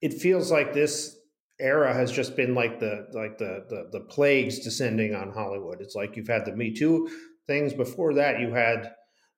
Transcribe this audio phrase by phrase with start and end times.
[0.00, 1.16] it feels like this
[1.58, 5.80] era has just been like the like the, the the plagues descending on Hollywood.
[5.80, 7.08] It's like you've had the Me Too
[7.46, 8.40] things before that.
[8.40, 8.92] You had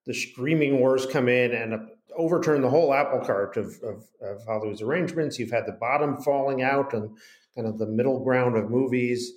[0.07, 1.79] the streaming wars come in and uh,
[2.17, 5.39] overturn the whole apple cart of, of, of Hollywood's arrangements.
[5.39, 7.17] You've had the bottom falling out and
[7.55, 9.33] kind of the middle ground of movies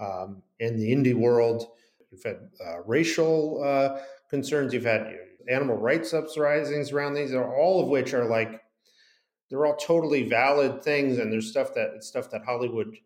[0.00, 1.66] um, in the indie world.
[2.10, 4.00] You've had uh, racial uh,
[4.30, 4.72] concerns.
[4.72, 5.14] You've had
[5.48, 8.62] animal rights uprisings around these, all of which are like
[9.50, 12.96] they're all totally valid things, and there's stuff that stuff that Hollywood,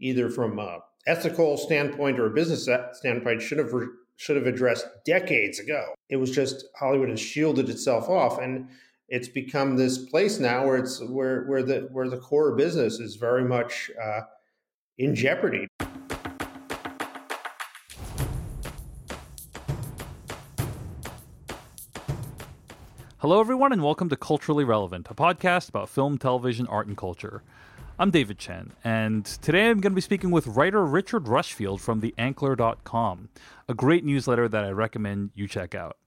[0.00, 3.72] either from a ethical standpoint or a business standpoint, should have
[4.16, 5.94] should have addressed decades ago.
[6.08, 8.68] It was just Hollywood has shielded itself off, and
[9.08, 13.16] it's become this place now where it's where where the where the core business is
[13.16, 14.20] very much uh,
[14.98, 15.66] in jeopardy.
[23.20, 27.42] Hello, everyone, and welcome to Culturally Relevant, a podcast about film, television, art, and culture.
[27.98, 32.00] I'm David Chen, and today I'm going to be speaking with writer Richard Rushfield from
[32.00, 33.28] theankler.com,
[33.68, 35.98] a great newsletter that I recommend you check out.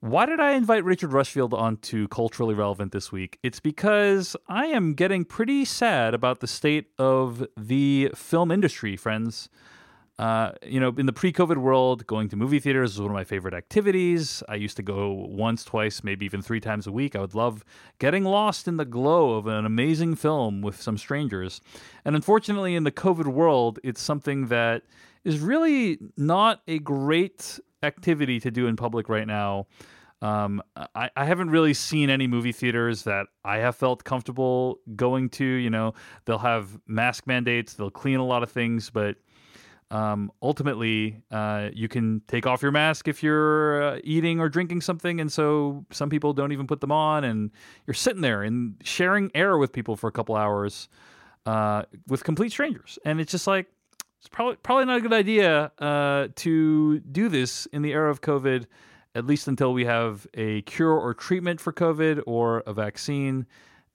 [0.00, 3.38] Why did I invite Richard Rushfield onto Culturally Relevant this week?
[3.44, 9.48] It's because I am getting pretty sad about the state of the film industry, friends.
[10.22, 13.24] Uh, you know, in the pre-COVID world, going to movie theaters was one of my
[13.24, 14.40] favorite activities.
[14.48, 17.16] I used to go once, twice, maybe even three times a week.
[17.16, 17.64] I would love
[17.98, 21.60] getting lost in the glow of an amazing film with some strangers.
[22.04, 24.82] And unfortunately, in the COVID world, it's something that
[25.24, 29.66] is really not a great activity to do in public right now.
[30.20, 30.62] Um,
[30.94, 35.44] I, I, haven't really seen any movie theaters that I have felt comfortable going to.
[35.44, 35.94] You know,
[36.26, 39.16] they'll have mask mandates, they'll clean a lot of things, but
[39.92, 44.80] um, ultimately, uh, you can take off your mask if you're uh, eating or drinking
[44.80, 47.50] something, and so some people don't even put them on, and
[47.86, 50.88] you're sitting there and sharing air with people for a couple hours
[51.44, 53.66] uh, with complete strangers, and it's just like
[54.18, 58.22] it's probably probably not a good idea uh, to do this in the era of
[58.22, 58.64] COVID,
[59.14, 63.46] at least until we have a cure or treatment for COVID or a vaccine,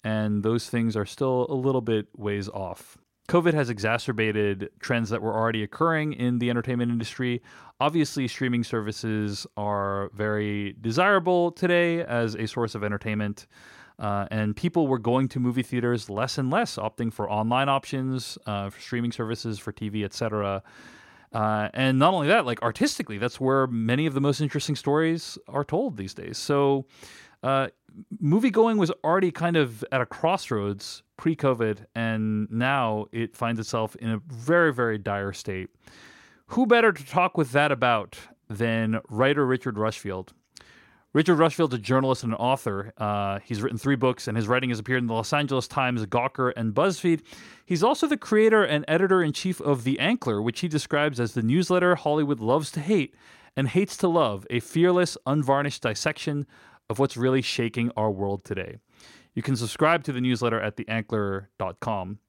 [0.04, 3.00] and those things are still a little bit ways off.
[3.28, 7.42] COVID has exacerbated trends that were already occurring in the entertainment industry.
[7.80, 13.48] Obviously, streaming services are very desirable today as a source of entertainment.
[14.00, 18.38] Uh, and people were going to movie theaters less and less, opting for online options,
[18.46, 20.64] uh, for streaming services, for TV, etc.
[21.34, 25.38] Uh, and not only that, like artistically, that's where many of the most interesting stories
[25.48, 26.38] are told these days.
[26.38, 26.86] So,
[27.44, 27.68] uh,
[28.20, 33.60] movie going was already kind of at a crossroads pre COVID, and now it finds
[33.60, 35.70] itself in a very, very dire state.
[36.48, 38.18] Who better to talk with that about
[38.50, 40.34] than writer Richard Rushfield?
[41.14, 42.94] Richard Rushfield's a journalist and an author.
[42.98, 46.06] Uh, he's written three books, and his writing has appeared in the Los Angeles Times,
[46.06, 47.22] Gawker, and BuzzFeed.
[47.66, 51.34] He's also the creator and editor in chief of The Ankler, which he describes as
[51.34, 53.16] the newsletter Hollywood loves to hate
[53.56, 56.46] and hates to love, a fearless, unvarnished dissection
[56.90, 58.78] of what's really shaking our world today.
[59.34, 62.20] You can subscribe to the newsletter at theankler.com.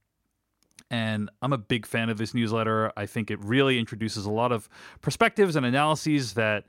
[0.91, 2.93] And I'm a big fan of this newsletter.
[2.97, 4.69] I think it really introduces a lot of
[5.01, 6.65] perspectives and analyses that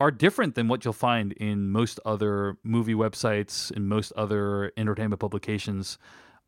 [0.00, 5.20] are different than what you'll find in most other movie websites and most other entertainment
[5.20, 5.98] publications.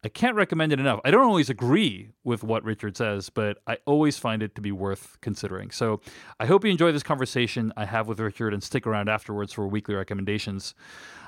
[0.07, 1.01] I can't recommend it enough.
[1.05, 4.71] I don't always agree with what Richard says, but I always find it to be
[4.71, 5.73] worth considering.
[5.73, 6.01] So
[6.39, 9.67] I hope you enjoy this conversation I have with Richard and stick around afterwards for
[9.67, 10.77] weekly recommendations.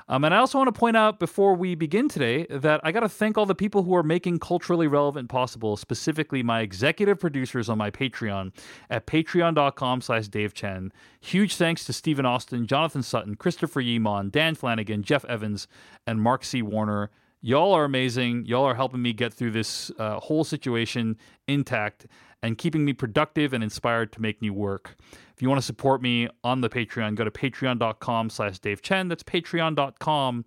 [0.07, 3.01] Um, and I also want to point out before we begin today that I got
[3.01, 7.67] to thank all the people who are making culturally relevant possible, specifically my executive producers
[7.67, 8.53] on my Patreon
[8.89, 10.93] at patreon.com slash Dave Chen.
[11.19, 15.67] Huge thanks to Stephen Austin, Jonathan Sutton, Christopher Yimon, Dan Flanagan, Jeff Evans,
[16.07, 16.61] and Mark C.
[16.61, 17.11] Warner.
[17.41, 18.45] Y'all are amazing.
[18.45, 21.17] Y'all are helping me get through this uh, whole situation
[21.47, 22.05] intact
[22.41, 24.95] and keeping me productive and inspired to make new work.
[25.35, 29.07] If you want to support me on the Patreon, go to patreon.com slash Dave Chen.
[29.07, 30.45] That's patreon.com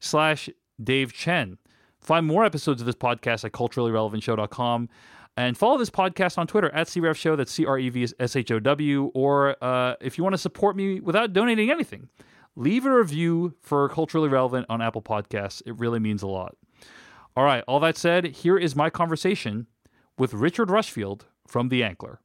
[0.00, 0.50] slash
[0.82, 1.58] Dave Chen.
[2.00, 4.88] Find more episodes of this podcast at culturallyrelevantshow.com.
[5.36, 7.34] And follow this podcast on Twitter at CREV Show.
[7.34, 9.10] That's C R E V S H O W.
[9.14, 12.08] Or uh, if you want to support me without donating anything,
[12.56, 15.62] leave a review for Culturally Relevant on Apple Podcasts.
[15.66, 16.56] It really means a lot.
[17.36, 19.66] All right, all that said, here is my conversation
[20.16, 22.18] with Richard Rushfield from The Ankler.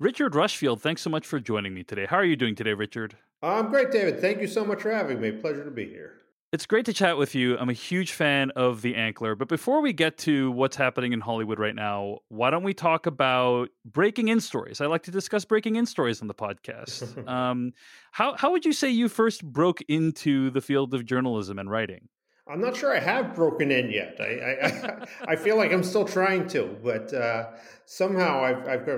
[0.00, 2.06] Richard Rushfield, thanks so much for joining me today.
[2.06, 3.16] How are you doing today, Richard?
[3.42, 4.20] I'm great, David.
[4.20, 5.30] Thank you so much for having me.
[5.30, 6.23] Pleasure to be here.
[6.54, 7.58] It's great to chat with you.
[7.58, 9.36] I'm a huge fan of The Ankler.
[9.36, 13.06] But before we get to what's happening in Hollywood right now, why don't we talk
[13.06, 14.80] about breaking in stories?
[14.80, 17.28] I like to discuss breaking in stories on the podcast.
[17.28, 17.72] um,
[18.12, 22.08] how, how would you say you first broke into the field of journalism and writing?
[22.48, 24.18] I'm not sure I have broken in yet.
[24.20, 27.46] I I, I feel like I'm still trying to, but uh,
[27.84, 28.88] somehow I've I've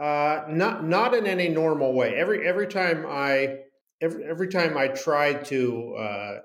[0.00, 2.16] uh, not not in any normal way.
[2.16, 3.58] Every every time I
[4.00, 6.38] every every time I try to uh,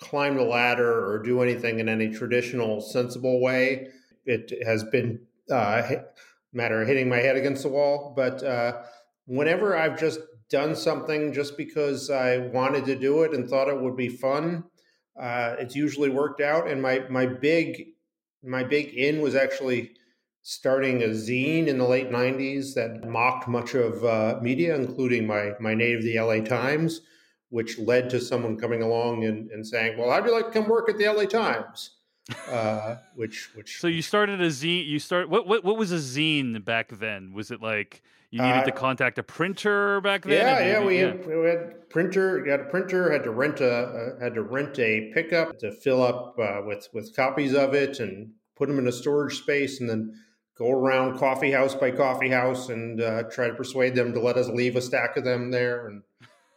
[0.00, 3.88] climb the ladder or do anything in any traditional, sensible way,
[4.24, 5.20] it has been
[5.50, 5.82] uh,
[6.52, 8.12] matter of hitting my head against the wall.
[8.16, 8.82] But uh,
[9.26, 13.80] whenever I've just done something just because I wanted to do it and thought it
[13.80, 14.64] would be fun,
[15.20, 16.68] uh, it's usually worked out.
[16.68, 17.88] And my my big
[18.42, 19.92] my big in was actually
[20.42, 25.52] starting a zine in the late '90s that mocked much of uh, media, including my
[25.60, 27.02] my native, the LA Times,
[27.50, 30.68] which led to someone coming along and, and saying, "Well, how'd you like to come
[30.68, 31.90] work at the LA Times?"
[32.50, 33.80] uh, which which.
[33.80, 34.86] So you started a zine.
[34.86, 37.32] You start what what what was a zine back then?
[37.32, 40.32] Was it like you needed uh, to contact a printer back then?
[40.32, 42.40] Yeah, yeah, we, Had, we had printer.
[42.40, 43.12] Got a printer.
[43.12, 46.88] Had to rent a uh, had to rent a pickup to fill up uh, with
[46.92, 50.14] with copies of it and put them in a storage space, and then
[50.56, 54.36] go around coffee house by coffee house and uh, try to persuade them to let
[54.36, 56.02] us leave a stack of them there and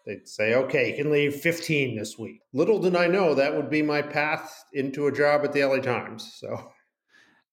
[0.06, 2.42] They'd say, okay, you can leave 15 this week.
[2.52, 5.78] Little did I know that would be my path into a job at the LA
[5.78, 6.34] Times.
[6.36, 6.72] So,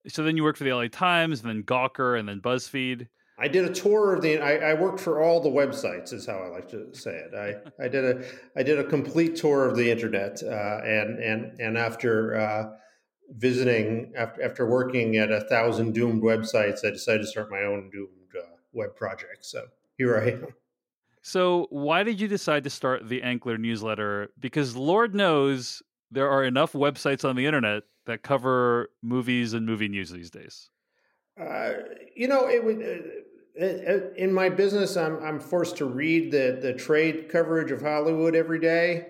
[0.08, 3.06] so then you worked for the LA Times, and then Gawker, and then BuzzFeed.
[3.38, 4.38] I did a tour of the.
[4.38, 7.34] I, I, worked for all the websites, is how I like to say it.
[7.34, 7.54] I,
[7.84, 8.24] I did a
[8.54, 12.64] I did a complete tour of the internet, uh, and and and after uh,
[13.30, 17.90] visiting after after working at a thousand doomed websites, I decided to start my own
[17.90, 19.46] doomed uh, web project.
[19.46, 20.54] So here I am.
[21.22, 24.30] So, why did you decide to start the Ankler newsletter?
[24.38, 29.88] Because Lord knows there are enough websites on the internet that cover movies and movie
[29.88, 30.70] news these days.
[31.40, 31.72] Uh,
[32.16, 32.82] you know, it would.
[33.60, 38.34] Uh, in my business, I'm I'm forced to read the the trade coverage of Hollywood
[38.34, 39.08] every day,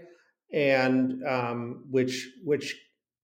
[0.52, 2.76] and um, which which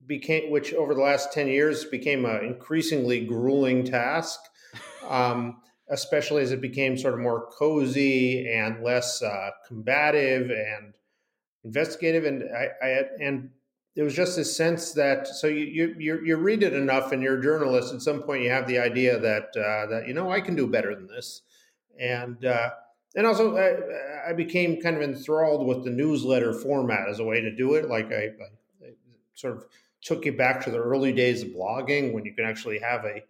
[0.07, 4.41] became which over the last ten years became an increasingly grueling task.
[5.09, 10.95] Um, especially as it became sort of more cozy and less uh, combative and
[11.65, 12.25] investigative.
[12.25, 13.51] And I, I and
[13.95, 17.39] there was just this sense that so you, you you read it enough, and you're
[17.39, 17.95] a journalist.
[17.95, 20.67] At some point, you have the idea that uh, that you know I can do
[20.67, 21.43] better than this,
[21.99, 22.71] and uh,
[23.17, 27.41] and also I, I, became kind of enthralled with the newsletter format as a way
[27.41, 27.89] to do it.
[27.89, 28.25] Like I,
[28.85, 28.91] I
[29.35, 29.65] sort of
[30.03, 33.25] took you back to the early days of blogging when you can actually have a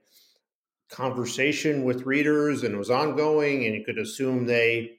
[0.91, 4.93] conversation with readers and was ongoing and you could assume they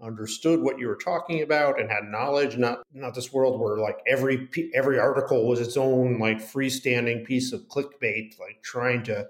[0.00, 3.98] understood what you were talking about and had knowledge not not this world where like
[4.06, 9.26] every every article was its own like freestanding piece of clickbait like trying to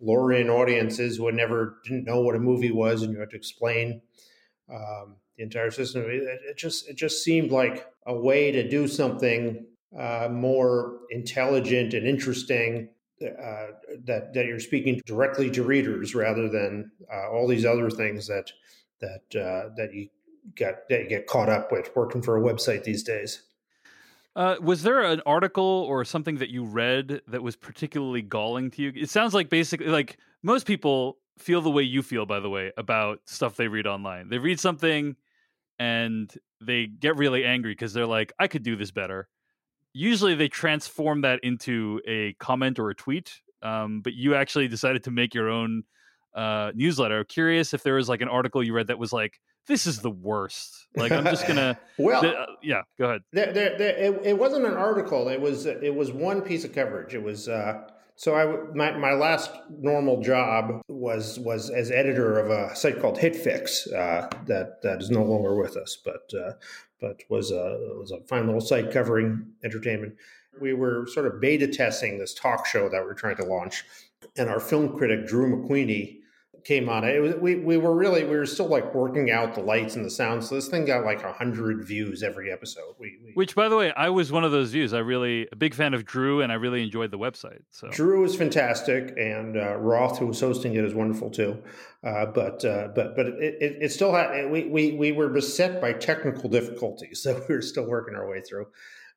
[0.00, 3.36] lure in audiences who never didn't know what a movie was and you had to
[3.36, 4.00] explain
[4.72, 6.02] um, the entire system.
[6.02, 9.66] It, it, just it just seemed like a way to do something
[9.98, 12.88] uh, more intelligent and interesting
[13.22, 13.66] uh,
[14.04, 18.50] that that you're speaking directly to readers rather than uh, all these other things that
[19.00, 20.08] that uh, that you
[20.56, 23.42] get that you get caught up with working for a website these days.
[24.36, 28.82] Uh, was there an article or something that you read that was particularly galling to
[28.82, 28.92] you?
[28.94, 32.72] It sounds like basically like most people feel the way you feel, by the way,
[32.76, 34.28] about stuff they read online.
[34.28, 35.14] They read something
[35.78, 39.28] and they get really angry because they're like, I could do this better
[39.94, 43.40] usually they transform that into a comment or a tweet.
[43.62, 45.84] Um, but you actually decided to make your own
[46.34, 47.24] uh, newsletter.
[47.24, 50.10] Curious if there was like an article you read that was like, "This is the
[50.10, 51.78] worst." Like I'm just gonna.
[51.98, 53.22] well, th- uh, yeah, go ahead.
[53.32, 55.28] There, there, there, it, it, wasn't an article.
[55.28, 57.14] It was it was one piece of coverage.
[57.14, 57.48] It was.
[57.48, 63.00] Uh, so I my, my last normal job was was as editor of a site
[63.00, 66.52] called HitFix uh, that that is no longer with us, but uh,
[67.04, 70.14] but was a was a fine little site covering entertainment.
[70.60, 73.84] We were sort of beta testing this talk show that we are trying to launch,
[74.36, 76.20] and our film critic Drew McWeeny
[76.64, 77.20] came on it.
[77.20, 80.10] Was, we we were really we were still like working out the lights and the
[80.10, 80.42] sound.
[80.44, 82.94] So this thing got like a hundred views every episode.
[82.98, 84.92] We, we, which, by the way, I was one of those views.
[84.92, 87.60] I really a big fan of Drew, and I really enjoyed the website.
[87.70, 91.62] So Drew was fantastic, and uh, Roth, who was hosting it, is wonderful too.
[92.02, 95.80] Uh, but uh, but but it, it, it still had we, we we were beset
[95.80, 98.66] by technical difficulties that we were still working our way through.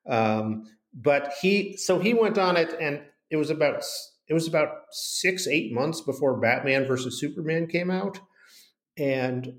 [0.06, 3.84] Um, but he so he went on it, and it was about
[4.28, 8.20] it was about six eight months before batman versus superman came out
[8.98, 9.54] and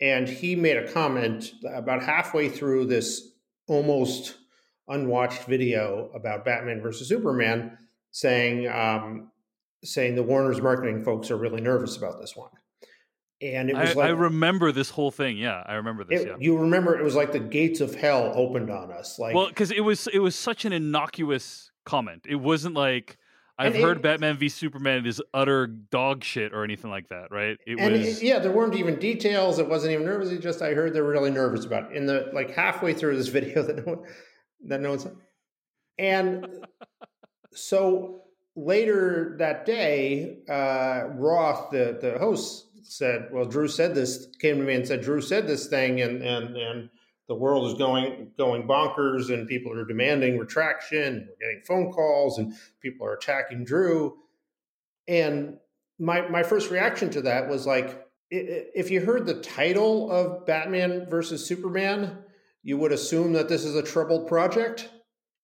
[0.00, 3.32] and he made a comment about halfway through this
[3.68, 4.36] almost
[4.88, 7.76] unwatched video about batman versus superman
[8.10, 9.30] saying um,
[9.84, 12.50] saying the warner's marketing folks are really nervous about this one
[13.42, 15.36] and it was I, like I remember this whole thing.
[15.36, 16.20] Yeah, I remember this.
[16.20, 16.36] It, yeah.
[16.38, 19.18] You remember it was like the gates of hell opened on us.
[19.18, 22.24] Like well, because it was it was such an innocuous comment.
[22.28, 23.18] It wasn't like
[23.66, 27.58] I've heard it, Batman v Superman is utter dog shit or anything like that, right?
[27.66, 29.58] It and was it, yeah, there weren't even details.
[29.58, 30.30] It wasn't even nervous.
[30.30, 31.96] It just I heard they're really nervous about it.
[31.96, 34.04] in the like halfway through this video that no one,
[34.66, 35.06] that no one's
[35.98, 36.46] and
[37.52, 38.22] so
[38.56, 44.64] later that day, uh, Roth, the the host, said, "Well, Drew said this." Came to
[44.64, 46.90] me and said, "Drew said this thing, and and and."
[47.28, 51.28] The world is going going bonkers, and people are demanding retraction.
[51.28, 54.18] We're getting phone calls, and people are attacking Drew.
[55.08, 55.58] And
[55.98, 61.06] my my first reaction to that was like, if you heard the title of Batman
[61.08, 62.18] versus Superman,
[62.62, 64.88] you would assume that this is a troubled project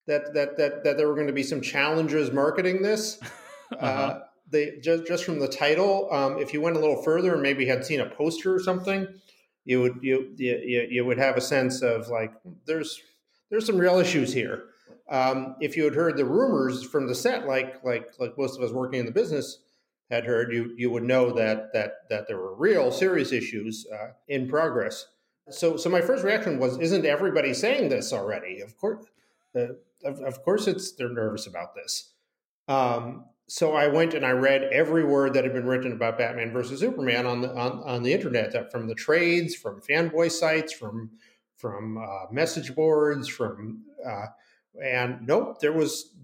[0.09, 3.21] that that that that there were going to be some challenges marketing this.
[3.73, 3.87] uh-huh.
[3.87, 4.21] uh,
[4.51, 7.67] they just just from the title, um, if you went a little further and maybe
[7.67, 9.07] had seen a poster or something,
[9.69, 12.33] you would you you you would have a sense of like
[12.65, 13.03] there's
[13.51, 14.65] there's some real issues here.
[15.11, 18.63] Um, if you had heard the rumors from the set, like like like most of
[18.65, 19.59] us working in the business
[20.11, 24.13] had heard, you you would know that that that there were real serious issues uh,
[24.27, 25.07] in progress.
[25.51, 28.61] So so my first reaction was, isn't everybody saying this already?
[28.61, 29.05] Of course,
[29.55, 32.15] uh, of, of course it's they're nervous about this.
[32.69, 36.53] Um, so I went and I read every word that had been written about Batman
[36.53, 41.11] versus Superman on the on, on the internet, from the trades, from fanboy sites, from
[41.57, 44.27] from uh, message boards, from uh,
[44.83, 46.15] and nope, there was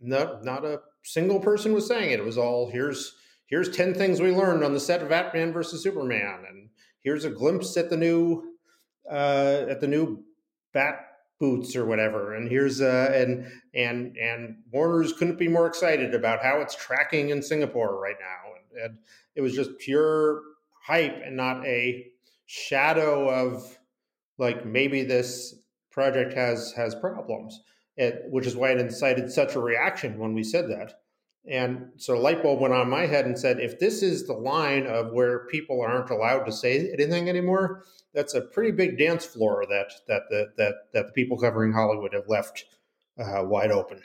[0.00, 2.18] not not a single person was saying it.
[2.18, 3.14] It was all here's
[3.46, 6.68] here's ten things we learned on the set of Batman versus Superman, and
[7.00, 8.56] here's a glimpse at the new
[9.08, 10.24] uh, at the new
[10.72, 11.11] Bat
[11.42, 12.34] boots or whatever.
[12.34, 17.30] And here's uh and and and warner's couldn't be more excited about how it's tracking
[17.30, 18.52] in singapore right now.
[18.54, 18.98] And, and
[19.34, 20.40] it was just pure
[20.84, 22.06] hype and not a
[22.46, 23.76] shadow of
[24.38, 25.56] like maybe this
[25.90, 27.60] project has has problems.
[27.96, 31.01] It, which is why it incited such a reaction when we said that
[31.48, 34.86] and so light bulb went on my head and said, if this is the line
[34.86, 37.84] of where people aren't allowed to say anything anymore,
[38.14, 42.12] that's a pretty big dance floor that that the, that that the people covering Hollywood
[42.12, 42.64] have left
[43.18, 44.00] uh, wide open.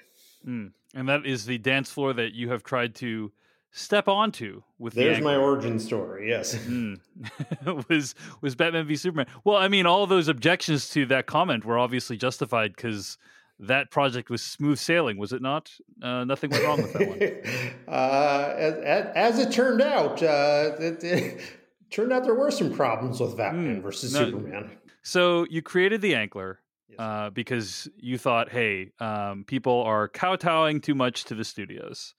[0.47, 0.71] Mm.
[0.95, 3.31] And that is the dance floor that you have tried to
[3.71, 6.99] step onto with there's the my origin story yes mm.
[7.89, 11.77] was was batman v superman well i mean all those objections to that comment were
[11.77, 13.17] obviously justified because
[13.59, 15.71] that project was smooth sailing, was it not?
[16.01, 17.73] Uh, nothing went wrong with that one.
[17.87, 21.41] uh, as, as, it turned out, uh, it, it,
[21.89, 24.77] turned out there were some problems with Batman mm, versus no, Superman.
[25.01, 26.57] So you created the Ankler
[26.89, 26.99] yes.
[26.99, 32.13] Uh, because you thought, hey, um, people are kowtowing too much to the studios.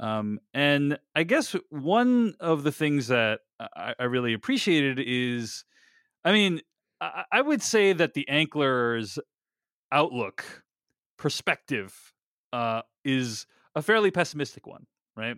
[0.00, 5.64] Um, and I guess one of the things that I, I really appreciated is,
[6.24, 6.62] I mean,
[7.00, 9.20] I, I would say that the Ankler's
[9.92, 10.63] outlook
[11.16, 12.12] perspective
[12.52, 15.36] uh, is a fairly pessimistic one, right?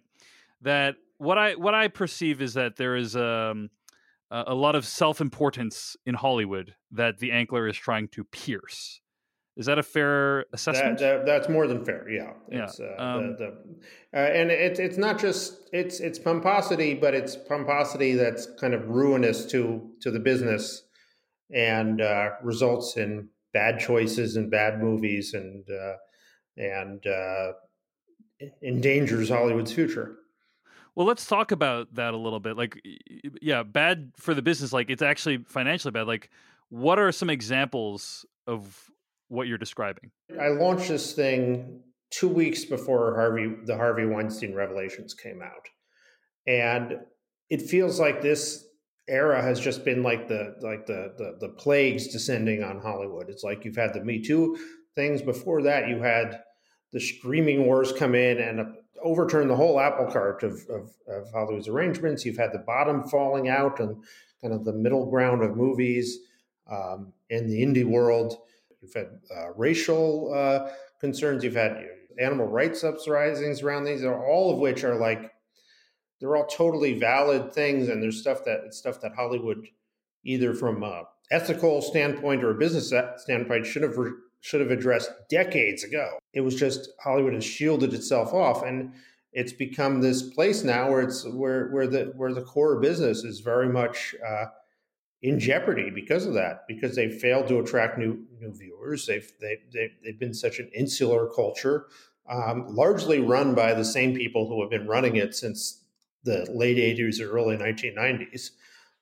[0.63, 3.71] That what I what I perceive is that there is um,
[4.31, 9.01] a lot of self importance in Hollywood that the Ankler is trying to pierce.
[9.57, 10.99] Is that a fair assessment?
[10.99, 12.07] That, that, that's more than fair.
[12.11, 12.87] Yeah, it's, yeah.
[12.99, 13.57] Uh, um, the,
[14.13, 18.75] the, uh, and it's it's not just it's it's pomposity, but it's pomposity that's kind
[18.75, 20.83] of ruinous to to the business
[21.55, 25.95] and uh, results in bad choices and bad movies and uh,
[26.59, 27.53] and uh,
[28.63, 30.17] endangers Hollywood's future.
[30.95, 32.59] Well, let's talk about that a little bit.
[32.59, 32.79] Like,
[33.41, 34.75] yeah, bad for the business.
[34.75, 36.07] Like, it's actually financially bad.
[36.07, 36.29] Like,
[36.69, 38.91] what are some examples of
[39.29, 40.11] what you're describing?
[40.39, 45.67] I launched this thing two weeks before Harvey, the Harvey Weinstein revelations came out,
[46.47, 46.99] and
[47.49, 48.66] it feels like this
[49.09, 53.29] era has just been like the like the, the the plagues descending on Hollywood.
[53.29, 54.59] It's like you've had the Me Too
[54.95, 55.89] things before that.
[55.89, 56.43] You had
[56.93, 61.69] the streaming wars come in and overturn the whole apple cart of, of, of Hollywood's
[61.69, 62.25] arrangements.
[62.25, 64.03] You've had the bottom falling out and
[64.41, 66.19] kind of the middle ground of movies
[66.71, 68.39] um, in the indie world.
[68.81, 70.71] You've had uh, racial uh,
[71.01, 71.45] concerns.
[71.45, 71.87] You've had
[72.19, 75.33] animal rights uprisings around these, all of which are like
[76.21, 79.67] they're all totally valid things, and there's stuff that stuff that Hollywood,
[80.25, 83.97] either from a ethical standpoint or a business standpoint, should have
[84.41, 86.19] should have addressed decades ago.
[86.33, 88.93] It was just Hollywood has shielded itself off, and
[89.33, 93.41] it's become this place now where it's where where the where the core business is
[93.41, 94.47] very much uh,
[95.21, 96.67] in jeopardy because of that.
[96.67, 99.07] Because they failed to attract new new viewers.
[99.07, 101.87] They've they, they they've been such an insular culture,
[102.29, 105.83] um, largely run by the same people who have been running it since
[106.27, 108.51] the late 80s or early 1990s.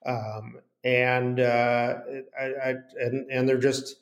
[0.07, 1.95] um, and uh,
[2.39, 3.97] I, I, and and they're just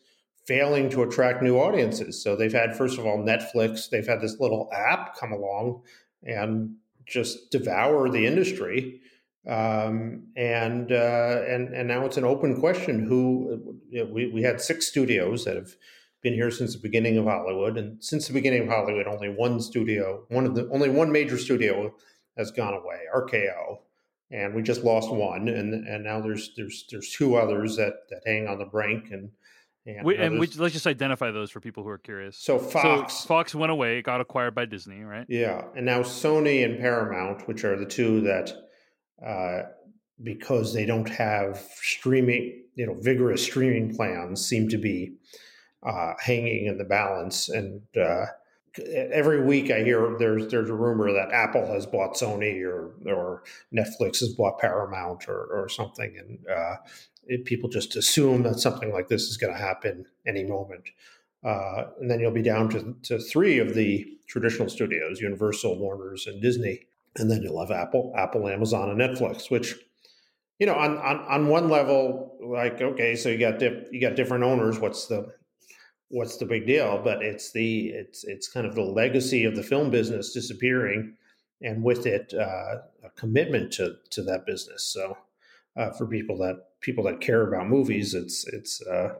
[0.47, 2.23] failing to attract new audiences.
[2.23, 3.89] So they've had first of all Netflix.
[3.89, 5.83] They've had this little app come along
[6.25, 6.75] and
[7.07, 9.01] just devour the industry.
[9.49, 13.07] Um, and uh, and and now it's an open question.
[13.07, 15.75] Who you know, we we had six studios that have
[16.23, 19.61] been here since the beginning of Hollywood, and since the beginning of Hollywood, only one
[19.61, 21.93] studio, one of the only one major studio
[22.37, 23.79] has gone away, RKO,
[24.31, 28.23] and we just lost one, and and now there's there's there's two others that that
[28.25, 29.31] hang on the brink, and
[29.85, 32.37] and, we, and we, let's just identify those for people who are curious.
[32.37, 35.27] So Fox, so Fox went away, got acquired by Disney, right?
[35.29, 38.53] Yeah, and now Sony and Paramount, which are the two that,
[39.25, 39.63] uh,
[40.23, 45.15] because they don't have streaming, you know, vigorous streaming plans, seem to be
[45.83, 47.49] uh, hanging in the balance.
[47.49, 48.27] And uh,
[48.79, 53.43] every week I hear there's there's a rumor that Apple has bought Sony or or
[53.75, 56.77] Netflix has bought Paramount or or something, and uh,
[57.27, 60.89] it, people just assume that something like this is going to happen any moment.
[61.45, 66.27] Uh, and then you'll be down to, to three of the traditional studios Universal, Warner's,
[66.27, 66.81] and Disney.
[67.17, 69.75] And then you'll have Apple, Apple, Amazon, and Netflix, which,
[70.59, 74.17] you know, on, on, on one level, like, okay, so you got dip, you got
[74.17, 74.79] different owners.
[74.79, 75.35] What's the
[76.13, 77.01] what's the big deal?
[77.03, 81.15] But it's the it's it's kind of the legacy of the film business disappearing,
[81.61, 84.85] and with it, uh, a commitment to to that business.
[84.85, 85.17] So
[85.77, 89.15] uh, for people that people that care about movies, it's it's uh,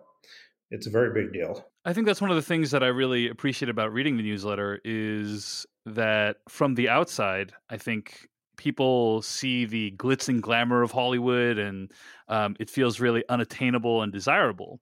[0.71, 1.67] it's a very big deal.
[1.85, 4.81] I think that's one of the things that I really appreciate about reading the newsletter
[4.85, 11.59] is that from the outside, I think people see the glitz and glamour of Hollywood,
[11.59, 11.91] and
[12.29, 14.79] um, it feels really unattainable and desirable.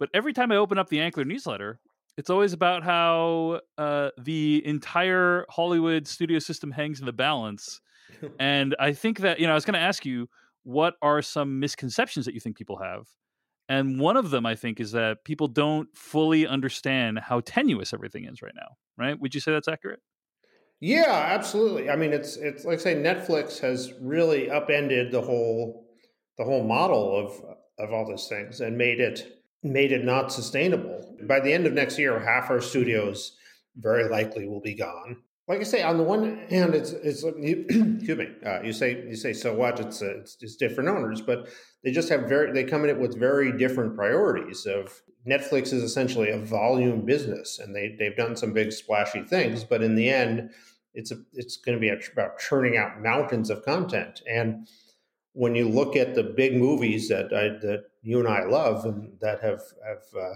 [0.00, 1.78] But every time I open up the Ankler newsletter,
[2.16, 7.80] it's always about how uh, the entire Hollywood studio system hangs in the balance.
[8.40, 10.28] and I think that you know, I was going to ask you
[10.64, 13.06] what are some misconceptions that you think people have?
[13.68, 18.24] And one of them, I think, is that people don't fully understand how tenuous everything
[18.24, 18.76] is right now.
[18.98, 19.20] Right?
[19.20, 20.00] Would you say that's accurate?
[20.80, 21.90] Yeah, absolutely.
[21.90, 25.86] I mean, it's it's like I say, Netflix has really upended the whole
[26.38, 27.32] the whole model of
[27.78, 31.16] of all these things and made it made it not sustainable.
[31.22, 33.36] By the end of next year, half our studios
[33.76, 35.18] very likely will be gone
[35.50, 38.28] like I say, on the one hand, it's it's you, excuse me.
[38.46, 39.80] Uh, you say you say so what?
[39.80, 41.48] It's, uh, it's it's different owners, but
[41.82, 44.64] they just have very they come in it with very different priorities.
[44.64, 49.64] Of Netflix is essentially a volume business, and they they've done some big splashy things,
[49.64, 50.50] but in the end,
[50.94, 54.22] it's a it's going to be about churning out mountains of content.
[54.30, 54.68] And
[55.32, 59.18] when you look at the big movies that I, that you and I love and
[59.20, 60.34] that have have uh,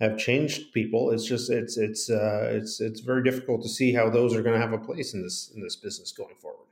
[0.00, 1.10] have changed people.
[1.10, 4.54] It's just it's it's uh, it's it's very difficult to see how those are going
[4.54, 6.66] to have a place in this in this business going forward.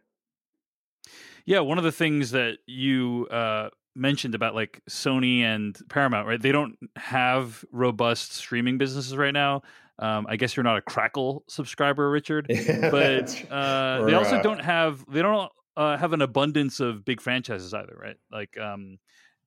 [1.46, 6.40] Yeah, one of the things that you uh, mentioned about like Sony and Paramount, right?
[6.40, 9.62] They don't have robust streaming businesses right now.
[9.98, 12.46] Um, I guess you're not a Crackle subscriber, Richard,
[12.90, 17.05] but uh, or, they also uh, don't have they don't uh, have an abundance of
[17.05, 18.16] big franchises either, right?
[18.33, 18.98] Like um,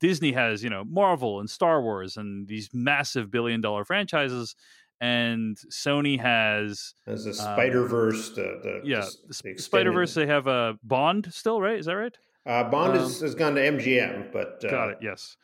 [0.04, 4.54] Disney has, you know, Marvel and Star Wars and these massive billion dollar franchises.
[5.00, 8.28] And Sony has has a Spider Verse.
[8.28, 10.14] Um, the, the, yeah, the, the Spider Verse.
[10.14, 11.80] They have a Bond still, right?
[11.80, 12.18] Is that right?
[12.46, 14.98] Uh, Bond um, is, has gone to MGM, but uh, got it.
[15.02, 15.38] Yes.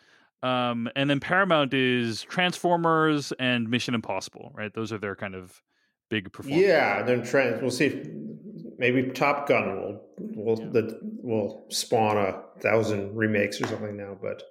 [0.43, 4.73] Um, and then Paramount is Transformers and Mission Impossible, right?
[4.73, 5.61] Those are their kind of
[6.09, 6.61] big performers.
[6.61, 7.61] Yeah, then trans.
[7.61, 7.87] We'll see
[8.79, 10.69] maybe Top Gun will will yeah.
[10.71, 14.17] the, will spawn a thousand remakes or something now.
[14.19, 14.41] But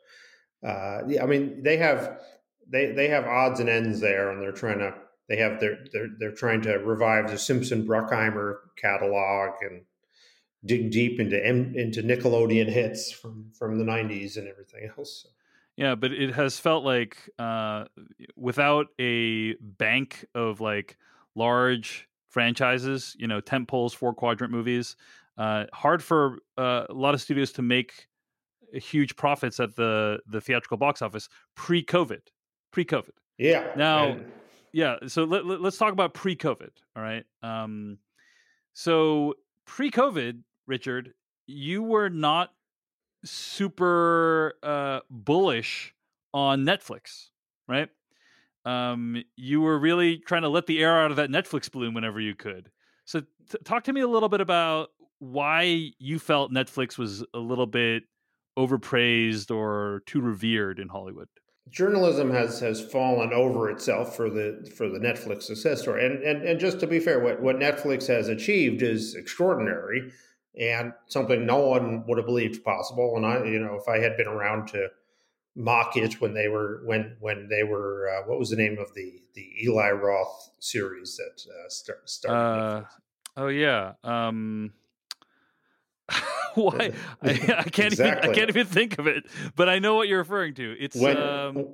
[0.66, 2.20] uh, yeah, I mean they have
[2.68, 4.94] they they have odds and ends there, and they're trying to
[5.28, 9.82] they have their they're they're trying to revive the Simpson Bruckheimer catalog and
[10.64, 15.26] dig deep into into Nickelodeon hits from from the '90s and everything else.
[15.76, 17.84] Yeah, but it has felt like uh,
[18.36, 20.96] without a bank of like
[21.36, 24.96] large franchises, you know, tent poles, four quadrant movies.
[25.36, 28.08] Uh, hard for uh, a lot of studios to make
[28.72, 32.20] huge profits at the the theatrical box office pre-COVID.
[32.72, 33.10] Pre-COVID.
[33.38, 33.68] Yeah.
[33.76, 34.32] Now, and...
[34.72, 34.96] yeah.
[35.06, 36.70] So let, let, us talk about pre-COVID.
[36.96, 37.24] All right.
[37.42, 37.98] Um,
[38.74, 41.14] so pre-COVID, Richard,
[41.46, 42.50] you were not
[43.24, 45.94] super uh, bullish
[46.34, 47.30] on Netflix,
[47.66, 47.88] right?
[48.68, 52.20] Um, you were really trying to let the air out of that Netflix balloon whenever
[52.20, 52.70] you could.
[53.04, 57.38] So, t- talk to me a little bit about why you felt Netflix was a
[57.38, 58.02] little bit
[58.58, 61.28] overpraised or too revered in Hollywood.
[61.70, 66.42] Journalism has has fallen over itself for the for the Netflix success story, and and
[66.42, 70.12] and just to be fair, what what Netflix has achieved is extraordinary.
[70.58, 73.14] and something no one would have believed possible.
[73.16, 74.88] And I, you know, if I had been around to
[75.58, 78.94] mock it when they were when when they were uh, what was the name of
[78.94, 82.38] the the Eli Roth series that uh, start, started?
[82.38, 82.84] Uh,
[83.36, 83.94] oh yeah.
[84.04, 84.72] Um,
[86.54, 86.92] why
[87.22, 88.30] I, I can't exactly.
[88.30, 90.76] even I can't even think of it, but I know what you're referring to.
[90.78, 91.68] It's when, um,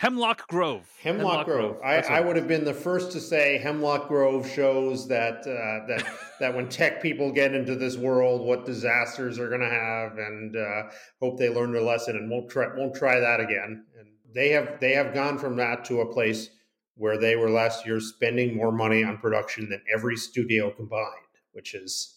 [0.00, 0.88] Hemlock Grove.
[1.02, 1.78] Hemlock, Hemlock Grove.
[1.78, 1.84] Grove.
[1.84, 6.06] I, I, would have been the first to say Hemlock Grove shows that uh, that
[6.40, 10.56] that when tech people get into this world, what disasters are going to have, and
[10.56, 10.84] uh,
[11.20, 13.84] hope they learn their lesson and won't try won't try that again.
[13.98, 16.48] And they have they have gone from that to a place
[16.96, 21.74] where they were last year spending more money on production than every studio combined, which
[21.74, 22.16] is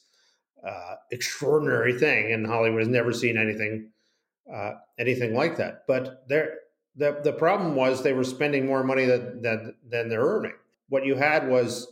[0.65, 2.31] uh, extraordinary thing.
[2.31, 3.89] And Hollywood has never seen anything
[4.49, 5.83] uh, anything like that.
[5.85, 6.59] But there
[6.95, 10.53] the the problem was they were spending more money than than, than they're earning.
[10.89, 11.87] What you had was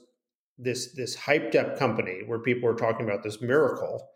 [0.57, 4.09] this this hyped up company where people were talking about this miracle,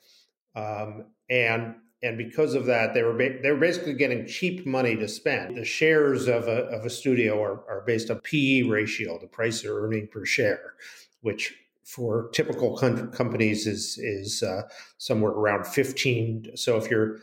[0.55, 4.95] um, and and because of that, they were ba- they were basically getting cheap money
[4.95, 5.57] to spend.
[5.57, 9.61] The shares of a of a studio are, are based on PE ratio, the price
[9.61, 10.75] they're earning per share,
[11.21, 14.63] which for typical companies is is uh,
[14.97, 16.51] somewhere around fifteen.
[16.55, 17.19] So if you're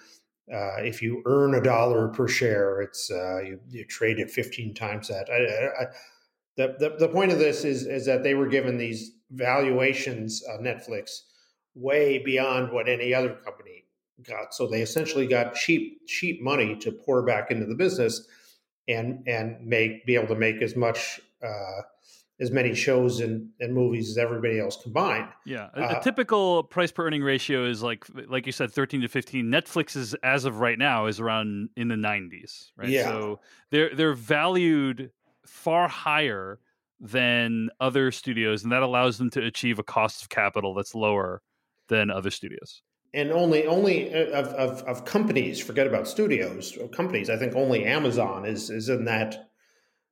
[0.51, 4.75] uh, if you earn a dollar per share, it's uh, you, you, trade it 15
[4.75, 5.29] times that.
[5.31, 5.87] I, I,
[6.57, 10.61] the, the, the point of this is is that they were given these valuations of
[10.61, 11.23] Netflix
[11.75, 13.85] way beyond what any other company
[14.23, 14.53] got.
[14.53, 18.27] So they essentially got cheap cheap money to pour back into the business
[18.89, 21.83] and and make be able to make as much uh,
[22.43, 25.29] as many shows and, and movies as everybody else combined.
[25.47, 29.01] Yeah, a, uh, a, typical price per earning ratio is like like you said, thirteen
[29.03, 29.47] to fifteen.
[29.47, 32.89] Netflix is as of right now is around in the nineties, right?
[32.89, 33.05] Yeah.
[33.05, 35.13] So they're they're valued
[35.47, 36.59] far higher
[36.99, 41.43] than other studios, and that allows them to achieve a cost of capital that's lower
[41.89, 42.83] than other studios.
[43.15, 47.31] And only only uh, of, of, of companies, forget about studios, companies.
[47.31, 49.49] I think only Amazon is is in that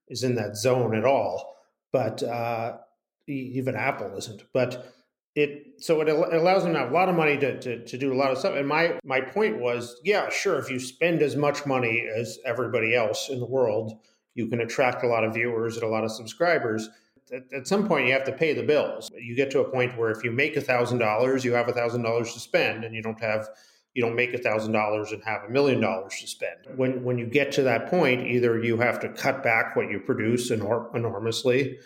[0.07, 1.51] is in that zone at all
[1.93, 2.79] but uh,
[3.27, 4.43] even Apple isn't.
[4.53, 4.93] But
[5.35, 8.13] it so it, allows them to have a lot of money to, to, to do
[8.13, 8.57] a lot of stuff.
[8.57, 12.95] And my my point was, yeah, sure, if you spend as much money as everybody
[12.95, 13.99] else in the world,
[14.35, 16.89] you can attract a lot of viewers and a lot of subscribers.
[17.33, 19.09] At, at some point, you have to pay the bills.
[19.17, 21.73] You get to a point where if you make a thousand dollars, you have a
[21.73, 23.49] thousand dollars to spend, and you don't have
[23.95, 26.59] you don't make a thousand dollars and have a million dollars to spend.
[26.77, 30.01] When when you get to that point, either you have to cut back what you
[30.01, 31.79] produce enor- enormously,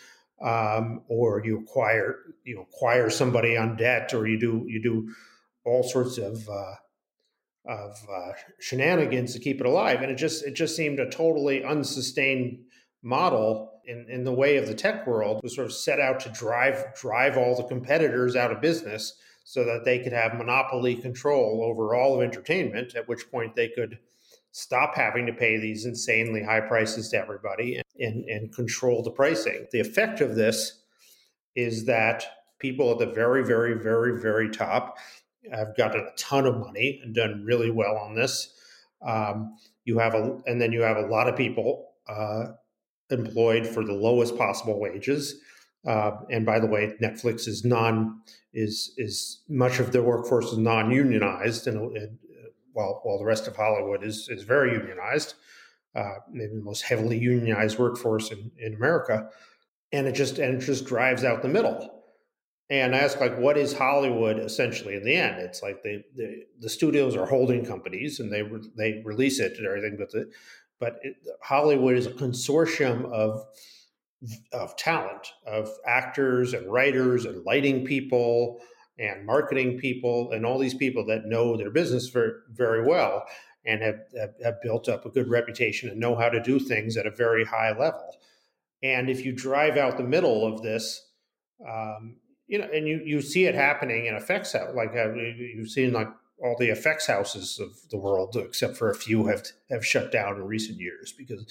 [0.42, 5.14] um, or you acquire you acquire somebody on debt, or you do you do
[5.64, 6.74] all sorts of uh,
[7.66, 10.02] of uh, shenanigans to keep it alive.
[10.02, 12.58] And it just it just seemed a totally unsustained
[13.02, 16.30] model in, in the way of the tech world was sort of set out to
[16.30, 19.14] drive drive all the competitors out of business
[19.44, 23.68] so that they could have monopoly control over all of entertainment, at which point they
[23.68, 23.98] could
[24.52, 29.66] stop having to pay these insanely high prices to everybody and, and, control the pricing.
[29.72, 30.80] The effect of this
[31.56, 32.24] is that
[32.58, 34.96] people at the very, very, very, very top
[35.52, 38.54] have gotten a ton of money and done really well on this.
[39.04, 42.46] Um, you have a, and then you have a lot of people uh,
[43.10, 45.40] employed for the lowest possible wages.
[45.86, 48.20] Uh, and by the way, Netflix is non
[48.52, 52.18] is is much of their workforce is non unionized, and, and,
[52.72, 55.34] while while the rest of Hollywood is is very unionized,
[55.94, 59.28] uh, maybe the most heavily unionized workforce in, in America,
[59.92, 61.90] and it just and it just drives out the middle.
[62.70, 65.38] And I ask like, what is Hollywood essentially in the end?
[65.40, 69.58] It's like the the, the studios are holding companies and they re, they release it
[69.58, 70.30] and everything, but the
[70.80, 73.44] but it, Hollywood is a consortium of
[74.52, 78.60] of talent of actors and writers and lighting people
[78.98, 83.24] and marketing people and all these people that know their business very, very well
[83.66, 86.96] and have, have, have, built up a good reputation and know how to do things
[86.96, 88.16] at a very high level.
[88.82, 91.10] And if you drive out the middle of this,
[91.66, 95.92] um, you know, and you, you see it happening in effects like uh, you've seen
[95.92, 96.08] like
[96.42, 100.36] all the effects houses of the world, except for a few have have shut down
[100.36, 101.46] in recent years because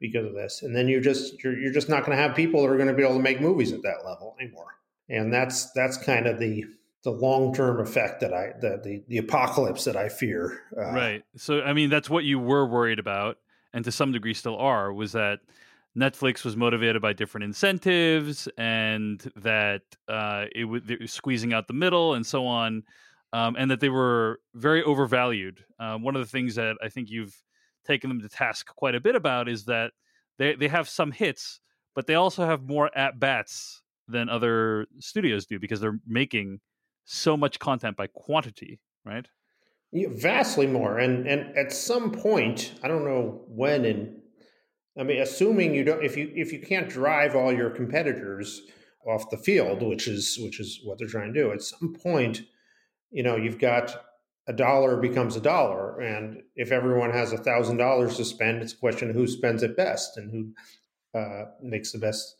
[0.00, 0.62] because of this.
[0.62, 2.88] And then you're just you're you're just not going to have people that are going
[2.88, 4.78] to be able to make movies at that level anymore.
[5.08, 6.64] And that's that's kind of the
[7.04, 10.62] the long term effect that I the, the, the apocalypse that I fear.
[10.76, 11.22] Uh, right.
[11.36, 13.38] So I mean that's what you were worried about,
[13.72, 14.92] and to some degree still are.
[14.92, 15.40] Was that
[15.96, 21.68] Netflix was motivated by different incentives, and that uh, it, w- it was squeezing out
[21.68, 22.82] the middle, and so on,
[23.32, 25.64] um, and that they were very overvalued.
[25.78, 27.34] Uh, one of the things that I think you've
[27.86, 29.92] taken them to task quite a bit about is that
[30.38, 31.60] they they have some hits,
[31.94, 36.60] but they also have more at bats than other studios do because they're making
[37.04, 39.26] so much content by quantity, right?
[39.92, 44.20] Yeah, vastly more, and and at some point, I don't know when, and
[44.98, 48.62] I mean, assuming you don't, if you if you can't drive all your competitors
[49.06, 52.42] off the field, which is which is what they're trying to do, at some point,
[53.10, 54.04] you know, you've got
[54.48, 58.72] a dollar becomes a dollar, and if everyone has a thousand dollars to spend, it's
[58.72, 62.36] a question of who spends it best and who uh, makes the best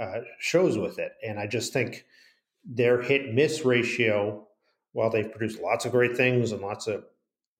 [0.00, 1.12] uh, shows with it.
[1.26, 2.04] And I just think
[2.64, 4.46] their hit miss ratio,
[4.92, 7.04] while they've produced lots of great things and lots of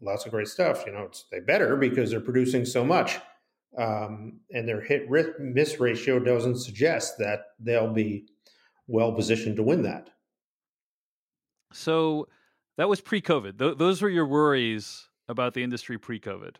[0.00, 3.18] lots of great stuff, you know, it's they better because they're producing so much.
[3.78, 8.26] Um, and their hit miss ratio doesn't suggest that they'll be
[8.86, 10.10] well positioned to win that.
[11.72, 12.28] So
[12.76, 13.58] that was pre-COVID.
[13.58, 16.56] Th- those were your worries about the industry pre-COVID.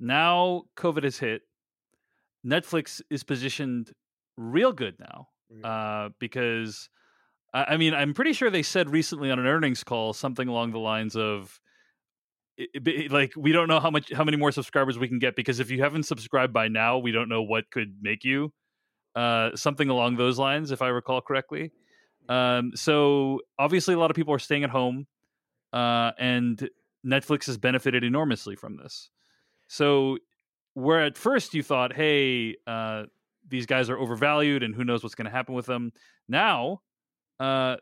[0.00, 1.42] Now COVID has hit.
[2.46, 3.92] Netflix is positioned
[4.36, 5.28] real good now
[5.64, 6.88] uh, because
[7.52, 10.78] I, mean I'm pretty sure they said recently on an earnings call something along the
[10.78, 11.58] lines of
[12.56, 15.34] it, it, like we don't know how much how many more subscribers we can get
[15.34, 18.52] because if you haven't subscribed by now we don't know what could make you
[19.16, 21.72] uh, something along those lines if I recall correctly.
[22.28, 25.06] Um, so obviously a lot of people are staying at home
[25.72, 26.68] uh, and
[27.06, 29.10] Netflix has benefited enormously from this.
[29.68, 30.18] So
[30.74, 33.04] where at first you thought, hey, uh,
[33.48, 35.92] these guys are overvalued and who knows what's going to happen with them.
[36.28, 36.82] Now,
[37.40, 37.76] uh,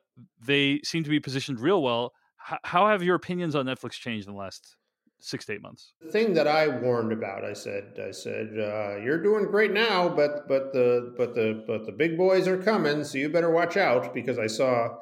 [0.45, 2.13] they seem to be positioned real well.
[2.51, 4.77] H- how have your opinions on Netflix changed in the last
[5.21, 5.93] six to eight months?
[6.01, 10.09] The thing that I warned about, I said, I said, uh, you're doing great now,
[10.09, 13.77] but but the but the but the big boys are coming, so you better watch
[13.77, 14.99] out because I saw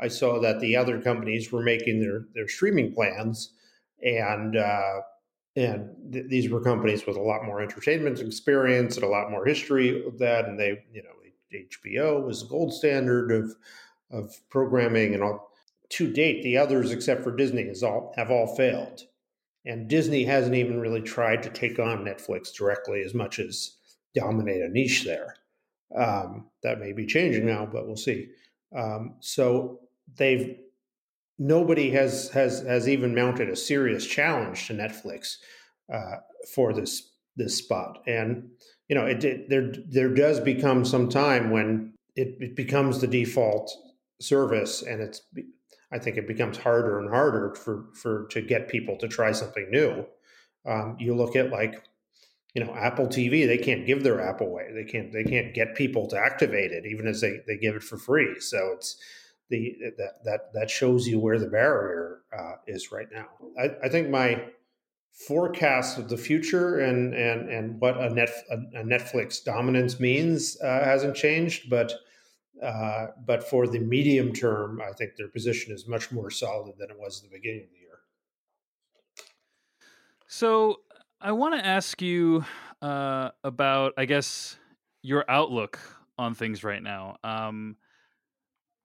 [0.00, 3.52] I saw that the other companies were making their their streaming plans,
[4.02, 5.00] and uh,
[5.56, 9.44] and th- these were companies with a lot more entertainment experience and a lot more
[9.44, 10.46] history of that.
[10.46, 11.10] And they, you know,
[11.52, 13.54] HBO was the gold standard of
[14.10, 15.46] of programming and all.
[15.92, 19.04] To date, the others, except for Disney, has all have all failed,
[19.64, 23.76] and Disney hasn't even really tried to take on Netflix directly as much as
[24.14, 25.36] dominate a niche there.
[25.96, 28.28] Um, that may be changing now, but we'll see.
[28.76, 29.80] Um, so
[30.16, 30.56] they've
[31.38, 35.36] nobody has has has even mounted a serious challenge to Netflix
[35.92, 36.16] uh,
[36.54, 38.02] for this this spot.
[38.06, 38.50] And
[38.88, 43.06] you know, it, it, there there does become some time when it, it becomes the
[43.06, 43.70] default
[44.20, 45.22] service, and it's
[45.92, 49.70] I think it becomes harder and harder for for to get people to try something
[49.70, 50.04] new.
[50.66, 51.82] Um, you look at like
[52.54, 54.70] you know Apple TV, they can't give their app away.
[54.74, 57.82] They can't they can't get people to activate it, even as they they give it
[57.82, 58.40] for free.
[58.40, 58.96] So it's
[59.50, 63.28] the that that that shows you where the barrier uh, is right now.
[63.58, 64.44] I, I, think my
[65.26, 70.84] forecast of the future and and and what a net a, Netflix dominance means uh,
[70.84, 71.92] hasn't changed, but
[72.62, 76.90] uh, but for the medium term, I think their position is much more solid than
[76.90, 77.98] it was at the beginning of the year.
[80.26, 80.80] So
[81.20, 82.44] I want to ask you
[82.82, 84.58] uh, about, I guess,
[85.02, 85.78] your outlook
[86.18, 87.16] on things right now.
[87.22, 87.76] Um,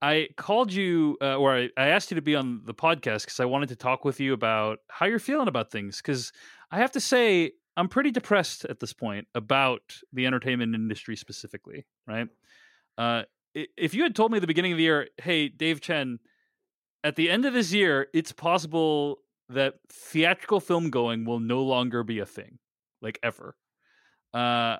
[0.03, 3.39] I called you, uh, or I, I, asked you to be on the podcast because
[3.39, 6.01] I wanted to talk with you about how you're feeling about things.
[6.01, 6.33] Because
[6.71, 11.85] I have to say, I'm pretty depressed at this point about the entertainment industry specifically,
[12.05, 12.27] right?
[12.97, 13.23] Uh,
[13.55, 16.19] if you had told me at the beginning of the year, hey, Dave Chen,
[17.05, 22.03] at the end of this year, it's possible that theatrical film going will no longer
[22.03, 22.59] be a thing,
[23.01, 23.55] like ever.
[24.33, 24.77] Uh,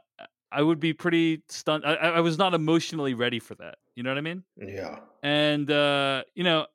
[0.51, 1.86] I would be pretty stunned.
[1.86, 3.75] I, I, was not emotionally ready for that.
[3.95, 4.43] You know what I mean?
[4.58, 4.99] Yeah.
[5.21, 6.65] And uh, you know,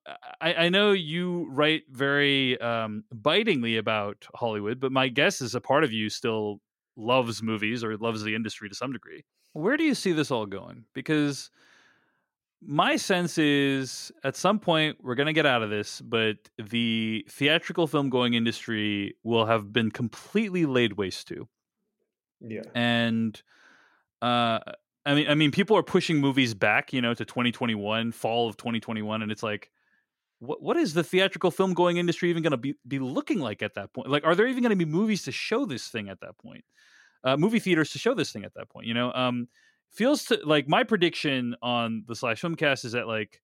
[0.40, 5.61] I, I know you write very um, bitingly about Hollywood, but my guess is a
[5.61, 6.61] part of you still
[6.96, 9.24] loves movies or loves the industry to some degree.
[9.52, 10.85] Where do you see this all going?
[10.94, 11.50] Because
[12.61, 17.24] my sense is at some point we're going to get out of this, but the
[17.28, 21.48] theatrical film going industry will have been completely laid waste to.
[22.40, 22.62] Yeah.
[22.74, 23.40] And
[24.22, 24.59] uh,
[25.08, 28.58] I mean, I mean, people are pushing movies back, you know, to 2021, fall of
[28.58, 29.70] 2021, and it's like,
[30.38, 33.62] what what is the theatrical film going industry even going to be be looking like
[33.62, 34.10] at that point?
[34.10, 36.64] Like, are there even going to be movies to show this thing at that point?
[37.24, 38.86] Uh, movie theaters to show this thing at that point?
[38.86, 39.48] You know, um,
[39.90, 43.40] feels to like my prediction on the slash filmcast is that like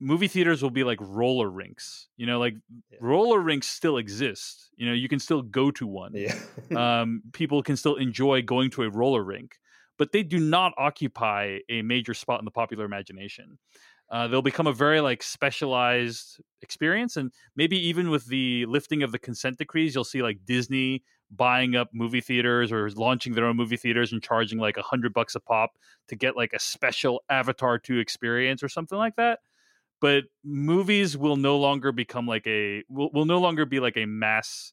[0.00, 2.08] movie theaters will be like roller rinks.
[2.16, 2.54] You know, like
[2.90, 2.98] yeah.
[3.02, 4.70] roller rinks still exist.
[4.76, 6.12] You know, you can still go to one.
[6.14, 6.34] Yeah.
[7.02, 9.58] um, people can still enjoy going to a roller rink
[9.98, 13.58] but they do not occupy a major spot in the popular imagination.
[14.08, 19.10] Uh, they'll become a very like specialized experience, and maybe even with the lifting of
[19.10, 23.56] the consent decrees, you'll see like Disney buying up movie theaters or launching their own
[23.56, 25.72] movie theaters and charging like a hundred bucks a pop
[26.06, 29.40] to get like a special Avatar two experience or something like that.
[30.00, 34.06] but movies will no longer become like a will, will no longer be like a
[34.06, 34.72] mass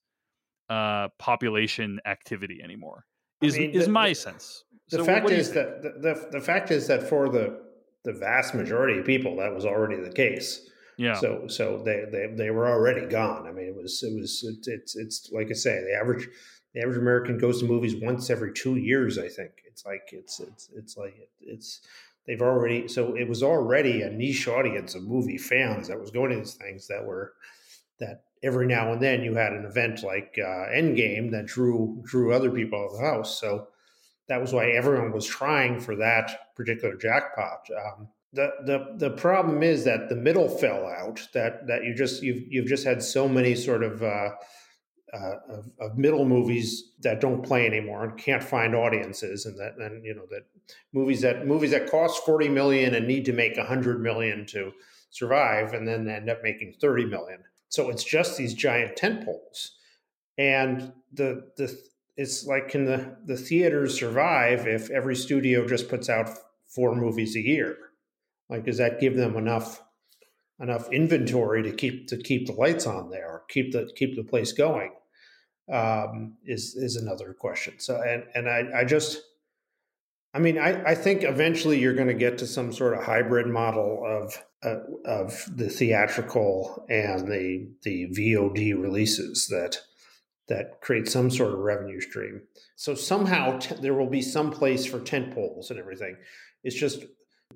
[0.70, 3.06] uh population activity anymore
[3.42, 5.82] is mean, is the- my the- sense The So fact what do you is that
[5.82, 7.62] the, the the fact is that for the
[8.04, 10.70] the vast majority of people, that was already the case.
[10.98, 13.48] yeah So so they, they they were already gone.
[13.48, 16.28] I mean, it was it was it, it's it's like I say, the average
[16.74, 19.18] the average American goes to movies once every two years.
[19.18, 21.82] I think it's like it's it's it's like it's
[22.28, 26.32] they've already so it was already a niche audience of movie fans that was going
[26.32, 27.34] to these things that were
[28.00, 32.34] that every now and then you had an event like uh, Endgame that drew drew
[32.34, 33.40] other people out of the house.
[33.40, 33.68] So
[34.28, 37.68] that was why everyone was trying for that particular jackpot.
[37.72, 41.28] Um, the the the problem is that the middle fell out.
[41.34, 44.04] That that you just you've you've just had so many sort of.
[44.04, 44.30] Uh,
[45.14, 49.78] uh, of, of middle movies that don't play anymore and can't find audiences, and that
[49.78, 50.42] and you know that
[50.92, 54.72] movies that movies that cost forty million and need to make hundred million to
[55.12, 57.44] survive, and then end up making thirty million.
[57.70, 59.76] So it's just these giant tent poles,
[60.40, 61.78] and the the
[62.16, 66.30] it's like can the the theaters survive if every studio just puts out
[66.68, 67.78] four movies a year?
[68.50, 69.82] Like, does that give them enough
[70.60, 74.52] enough inventory to keep to keep the lights on there, keep the keep the place
[74.52, 74.92] going?
[75.72, 77.76] Um, is is another question.
[77.80, 79.22] So, and and I I just
[80.34, 83.48] I mean, I, I think eventually you're going to get to some sort of hybrid
[83.48, 89.78] model of uh, of the theatrical and the the VOD releases that
[90.48, 92.42] that create some sort of revenue stream.
[92.76, 96.18] So somehow t- there will be some place for tent poles and everything.
[96.64, 97.06] It's just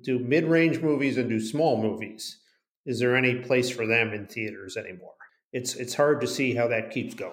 [0.02, 2.38] do mid range movies and do small movies.
[2.86, 5.14] Is there any place for them in theaters anymore?
[5.52, 7.32] It's it's hard to see how that keeps going.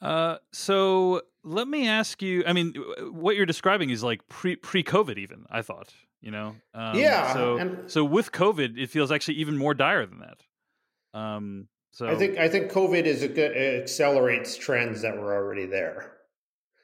[0.00, 2.42] Uh, so let me ask you.
[2.46, 2.74] I mean,
[3.12, 5.18] what you're describing is like pre pre COVID.
[5.18, 6.56] Even I thought, you know.
[6.74, 11.18] Um, Yeah, So and- so with COVID, it feels actually even more dire than that.
[11.18, 11.68] Um.
[11.92, 15.66] So I think I think COVID is a good it accelerates trends that were already
[15.66, 16.14] there.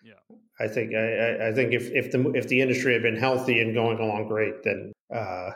[0.05, 0.37] Yeah.
[0.61, 3.75] I think I, I- think if, if the if the industry had been healthy and
[3.75, 5.51] going along great, then uh,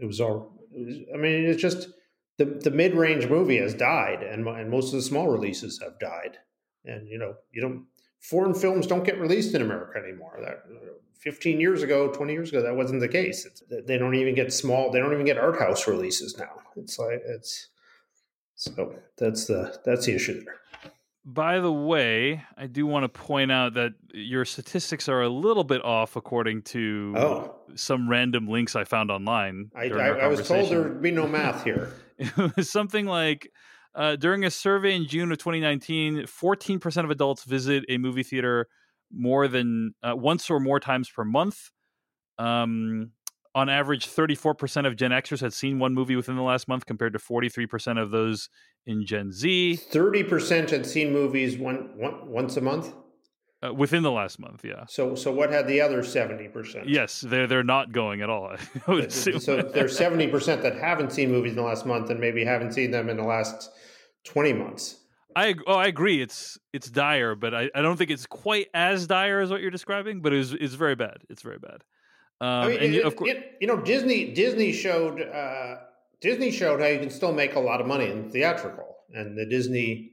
[0.00, 0.52] it was all.
[0.72, 1.88] It was, I mean, it's just
[2.36, 5.98] the the mid range movie has died, and and most of the small releases have
[5.98, 6.36] died.
[6.84, 7.86] And you know, you don't
[8.20, 10.38] foreign films don't get released in America anymore.
[10.40, 13.46] That uh, fifteen years ago, twenty years ago, that wasn't the case.
[13.46, 14.90] It's, they don't even get small.
[14.90, 16.60] They don't even get art house releases now.
[16.76, 17.68] It's like it's
[18.58, 20.56] so that's the that's the issue there.
[21.24, 25.62] By the way, I do want to point out that your statistics are a little
[25.62, 29.70] bit off according to Oh, some random links I found online.
[29.76, 31.92] I, I, I was told there would be no math here.
[32.18, 33.50] It was something like
[33.94, 38.66] uh, during a survey in June of 2019, 14% of adults visit a movie theater
[39.12, 41.70] more than uh, once or more times per month.
[42.38, 43.12] Um,
[43.58, 47.12] on average, 34% of Gen Xers had seen one movie within the last month, compared
[47.12, 48.48] to 43% of those
[48.86, 52.94] in Gen Z Thirty percent had seen movies one, one once a month.
[53.62, 54.64] uh, within the last month.
[54.64, 54.84] Yeah.
[54.88, 56.88] So so what had the other seventy percent?
[56.88, 58.46] Yes, they're they're not going at all.
[58.86, 59.12] I would.
[59.12, 62.72] So there's seventy percent that haven't seen movies in the last month, and maybe haven't
[62.72, 63.70] seen them in the last
[64.24, 64.96] twenty months.
[65.36, 66.22] I oh I agree.
[66.22, 69.70] It's it's dire, but I, I don't think it's quite as dire as what you're
[69.78, 70.22] describing.
[70.22, 71.18] But it's it's very bad.
[71.28, 71.82] It's very bad.
[72.40, 75.76] Um, I mean, and you, of course, you know, Disney Disney showed uh,
[76.20, 79.46] Disney showed how you can still make a lot of money in theatrical, and the
[79.46, 80.12] Disney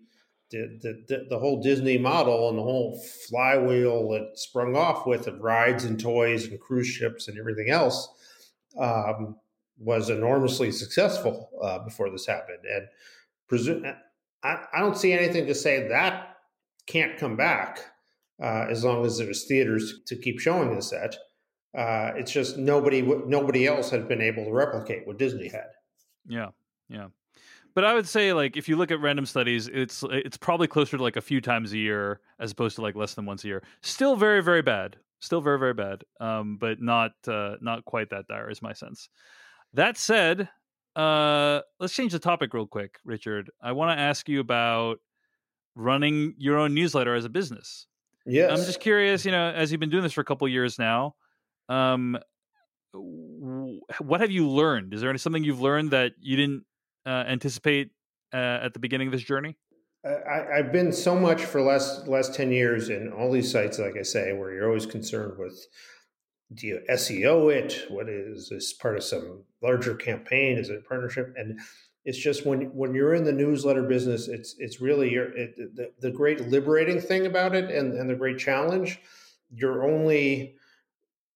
[0.49, 5.27] the, the the the whole Disney model and the whole flywheel that sprung off with
[5.27, 8.09] of rides and toys and cruise ships and everything else
[8.79, 9.35] um,
[9.77, 12.87] was enormously successful uh, before this happened, and
[13.47, 13.85] presume
[14.43, 16.37] I, I don't see anything to say that
[16.87, 17.79] can't come back
[18.41, 21.15] uh, as long as there's theaters to keep showing this at.
[21.75, 25.67] Uh, it's just nobody nobody else had been able to replicate what Disney had.
[26.27, 26.49] yeah,
[26.89, 27.07] yeah.
[27.73, 30.95] But I would say like if you look at random studies, it's it's probably closer
[30.97, 33.47] to like a few times a year as opposed to like less than once a
[33.47, 33.63] year.
[33.81, 34.95] Still very very bad.
[35.19, 36.03] Still very very bad.
[36.21, 39.09] Um, but not uh, not quite that dire is my sense.
[39.73, 40.47] That said,
[40.95, 43.51] uh, let's change the topic real quick, Richard.
[43.61, 44.99] I want to ask you about
[45.75, 47.87] running your own newsletter as a business.
[48.25, 50.79] Yeah, I'm just curious, you know, as you've been doing this for a couple years
[50.79, 51.15] now,
[51.69, 52.17] um,
[52.93, 54.93] what have you learned?
[54.93, 56.63] Is there any, something you've learned that you didn't
[57.05, 57.91] uh, anticipate
[58.33, 59.57] uh, at the beginning of this journey?
[60.05, 63.97] I, I've been so much for last last ten years in all these sites, like
[63.97, 65.65] I say, where you're always concerned with
[66.53, 67.85] do you SEO it?
[67.89, 70.57] What is this part of some larger campaign?
[70.57, 71.33] Is it a partnership?
[71.37, 71.59] And
[72.03, 75.91] it's just when when you're in the newsletter business, it's it's really your it, the,
[75.99, 78.99] the great liberating thing about it, and and the great challenge.
[79.51, 80.55] You're only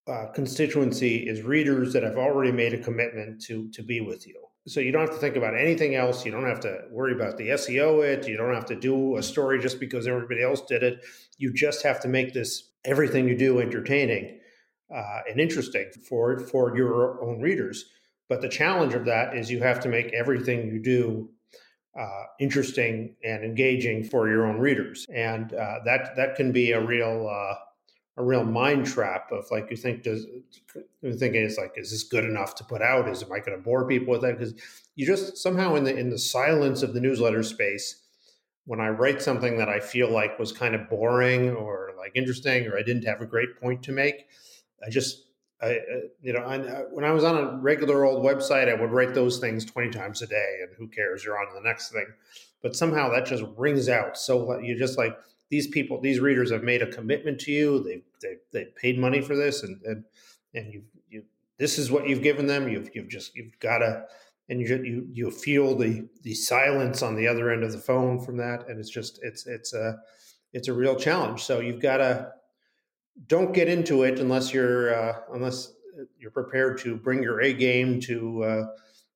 [0.10, 4.36] uh, constituency is readers that have already made a commitment to to be with you.
[4.68, 6.26] so you don't have to think about anything else.
[6.26, 8.28] You don't have to worry about the SEO it.
[8.28, 11.06] You don't have to do a story just because everybody else did it.
[11.38, 14.40] You just have to make this everything you do entertaining
[14.94, 17.86] uh, and interesting for for your own readers.
[18.28, 21.30] But the challenge of that is you have to make everything you do
[22.00, 26.82] uh, interesting and engaging for your own readers, and uh, that that can be a
[26.82, 27.56] real uh,
[28.20, 30.28] a real mind trap of like you think does
[31.02, 33.08] you're thinking it's like is this good enough to put out?
[33.10, 34.38] Is am I going to bore people with that?
[34.38, 34.54] Because
[34.96, 38.04] you just somehow in the in the silence of the newsletter space,
[38.66, 42.68] when I write something that I feel like was kind of boring or like interesting
[42.68, 44.28] or I didn't have a great point to make,
[44.86, 45.24] I just
[45.62, 45.80] I,
[46.22, 49.14] you know, I, uh, when I was on a regular old website, I would write
[49.14, 51.24] those things 20 times a day and who cares?
[51.24, 52.06] You're on to the next thing.
[52.62, 54.18] But somehow that just rings out.
[54.18, 55.18] So you just like
[55.50, 57.84] these people, these readers have made a commitment to you.
[57.84, 60.04] They've they've, they paid money for this and, and,
[60.54, 61.24] and you, you,
[61.58, 62.70] this is what you've given them.
[62.70, 64.06] You've, you've just, you've got to,
[64.48, 68.20] and you, you, you feel the, the silence on the other end of the phone
[68.20, 68.68] from that.
[68.68, 69.98] And it's just, it's, it's a,
[70.54, 71.44] it's a real challenge.
[71.44, 72.32] So you've got to,
[73.28, 75.74] don't get into it unless you're uh, unless
[76.18, 78.64] you're prepared to bring your A game to uh,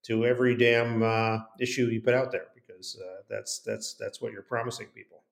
[0.03, 4.33] to every damn uh, issue you put out there because uh, that's that's that's what
[4.33, 5.22] you're promising people.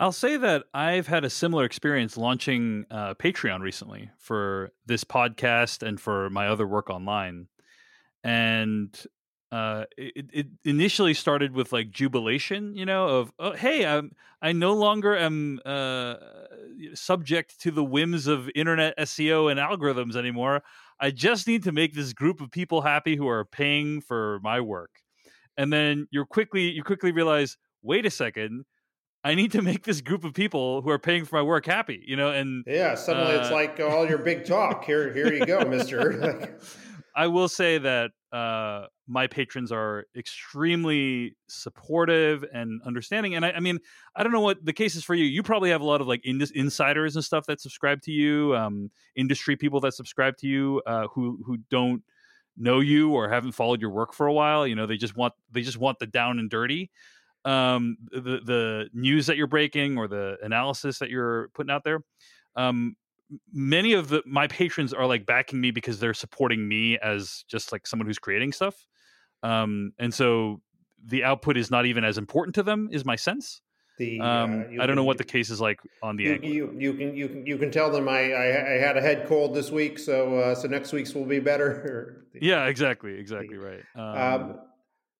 [0.00, 5.86] I'll say that I've had a similar experience launching uh, Patreon recently for this podcast
[5.86, 7.48] and for my other work online,
[8.22, 8.96] and
[9.50, 14.52] uh, it, it initially started with like jubilation, you know, of oh, hey, I'm I
[14.52, 16.14] no longer am uh,
[16.94, 20.62] subject to the whims of internet SEO and algorithms anymore.
[21.00, 24.60] I just need to make this group of people happy who are paying for my
[24.60, 25.00] work,
[25.56, 28.64] and then you're quickly you quickly realize, wait a second,
[29.28, 32.02] I need to make this group of people who are paying for my work happy,
[32.06, 34.86] you know, and yeah, suddenly uh, it's like all your big talk.
[34.86, 36.56] Here, here you go, Mister.
[37.14, 43.34] I will say that uh, my patrons are extremely supportive and understanding.
[43.34, 43.80] And I, I, mean,
[44.16, 45.26] I don't know what the case is for you.
[45.26, 48.56] You probably have a lot of like in- insiders and stuff that subscribe to you,
[48.56, 52.02] um, industry people that subscribe to you uh, who who don't
[52.56, 54.66] know you or haven't followed your work for a while.
[54.66, 56.90] You know, they just want they just want the down and dirty,
[57.44, 62.00] um, the the news that you're breaking or the analysis that you're putting out there.
[62.56, 62.96] Um,
[63.52, 67.72] many of the my patrons are like backing me because they're supporting me as just
[67.72, 68.86] like someone who's creating stuff
[69.42, 70.60] um and so
[71.04, 73.60] the output is not even as important to them is my sense
[73.98, 76.74] the um, uh, i don't know what the case is like on the you, you,
[76.78, 79.54] you, can you can you can tell them I, I, I had a head cold
[79.54, 84.42] this week so uh, so next week's will be better yeah exactly exactly right um,
[84.42, 84.60] um,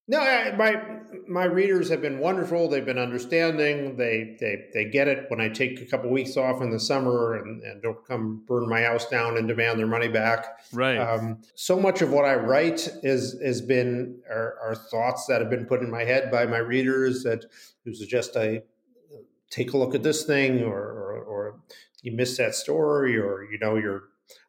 [0.09, 0.81] no, my
[1.27, 2.67] my readers have been wonderful.
[2.67, 3.95] They've been understanding.
[3.95, 7.35] They they they get it when I take a couple weeks off in the summer
[7.35, 10.47] and, and don't come burn my house down and demand their money back.
[10.73, 10.97] Right.
[10.97, 15.49] Um, so much of what I write is has been are, are, thoughts that have
[15.51, 17.45] been put in my head by my readers that
[17.85, 18.63] who suggest I
[19.51, 21.59] take a look at this thing or, or, or
[22.01, 24.05] you missed that story or you know you're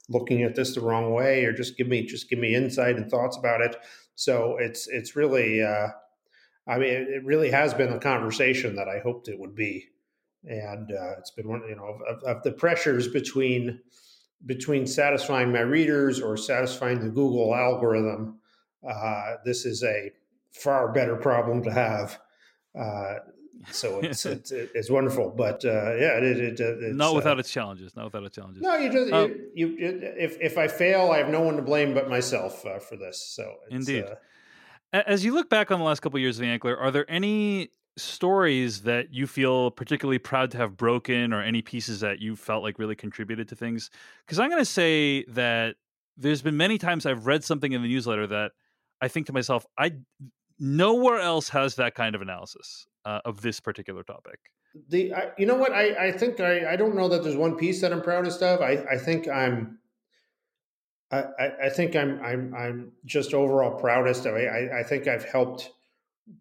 [0.08, 3.10] looking at this the wrong way or just give me just give me insight and
[3.10, 3.76] thoughts about it
[4.20, 5.88] so it's it's really, uh,
[6.68, 9.86] I mean, it really has been a conversation that I hoped it would be,
[10.44, 13.80] and uh, it's been one, you know, of, of, the pressures between
[14.44, 18.40] between satisfying my readers or satisfying the Google algorithm.
[18.86, 20.10] Uh, this is a
[20.52, 22.20] far better problem to have.
[23.70, 27.50] So it's, it's, it's wonderful, but uh, yeah, it, it, it's, not without uh, its
[27.50, 27.94] challenges.
[27.94, 28.62] Not without its challenges.
[28.62, 31.62] No, you just um, you, you, if if I fail, I have no one to
[31.62, 33.20] blame but myself uh, for this.
[33.22, 34.04] So indeed,
[34.92, 36.90] uh, as you look back on the last couple of years of the Ankler, are
[36.90, 42.18] there any stories that you feel particularly proud to have broken, or any pieces that
[42.18, 43.90] you felt like really contributed to things?
[44.24, 45.76] Because I'm going to say that
[46.16, 48.52] there's been many times I've read something in the newsletter that
[49.00, 49.92] I think to myself, I
[50.58, 54.38] nowhere else has that kind of analysis uh, of this particular topic.
[54.88, 57.56] The I, you know what I, I think I, I don't know that there's one
[57.56, 58.60] piece that I'm proudest of.
[58.60, 59.78] I, I think I'm
[61.10, 61.24] I,
[61.64, 64.34] I think I'm I'm I'm just overall proudest of.
[64.34, 65.70] I, I think I've helped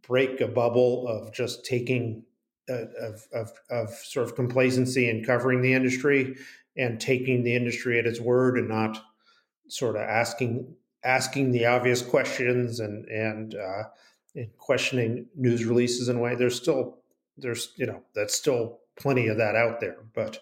[0.07, 2.23] break a bubble of just taking
[2.69, 6.35] uh, of, of of sort of complacency and covering the industry
[6.77, 9.03] and taking the industry at its word and not
[9.67, 13.83] sort of asking asking the obvious questions and and uh,
[14.35, 16.35] and questioning news releases in a way.
[16.35, 16.99] There's still
[17.37, 19.97] there's you know that's still plenty of that out there.
[20.13, 20.39] But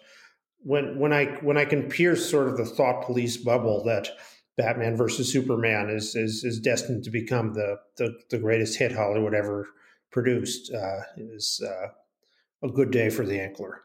[0.60, 4.08] when when I when I can pierce sort of the thought police bubble that
[4.56, 9.34] Batman versus Superman is is is destined to become the the, the greatest hit Hollywood
[9.34, 9.68] ever
[10.10, 11.88] produced uh, is uh,
[12.66, 13.78] a good day for the Ankler.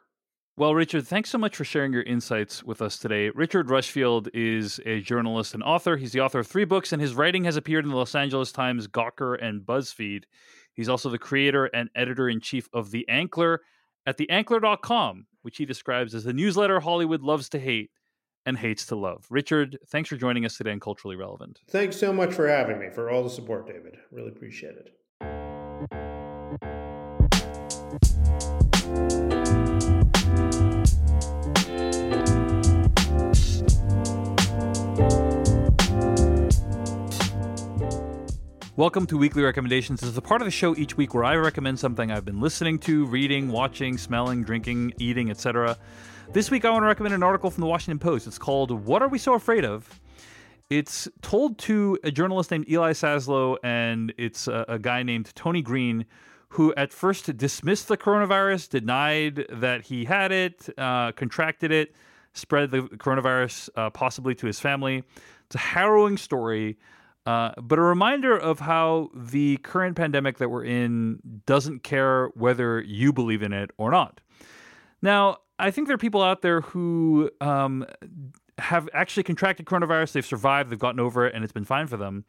[0.55, 3.31] Well, Richard, thanks so much for sharing your insights with us today.
[3.31, 5.97] Richard Rushfield is a journalist and author.
[5.97, 8.51] He's the author of three books, and his writing has appeared in the Los Angeles
[8.51, 10.25] Times, Gawker, and BuzzFeed.
[10.75, 13.57] He's also the creator and editor in chief of The Ankler
[14.05, 17.89] at theankler.com, which he describes as the newsletter Hollywood loves to hate
[18.45, 19.25] and hates to love.
[19.31, 21.61] Richard, thanks for joining us today on Culturally Relevant.
[21.67, 23.97] Thanks so much for having me, for all the support, David.
[24.11, 24.93] Really appreciate it.
[38.75, 39.99] Welcome to Weekly Recommendations.
[39.99, 42.41] This is the part of the show each week where I recommend something I've been
[42.41, 45.77] listening to, reading, watching, smelling, drinking, eating, etc.
[46.31, 48.25] This week I want to recommend an article from the Washington Post.
[48.25, 50.01] It's called What Are We So Afraid of?
[50.71, 55.61] It's told to a journalist named Eli Saslow, and it's a, a guy named Tony
[55.61, 56.05] Green,
[56.49, 61.93] who at first dismissed the coronavirus, denied that he had it, uh, contracted it,
[62.33, 65.03] spread the coronavirus uh, possibly to his family.
[65.45, 66.79] It's a harrowing story.
[67.25, 72.81] Uh, but a reminder of how the current pandemic that we're in doesn't care whether
[72.81, 74.19] you believe in it or not.
[75.01, 77.85] Now, I think there are people out there who um,
[78.57, 81.97] have actually contracted coronavirus, they've survived, they've gotten over it, and it's been fine for
[81.97, 82.25] them.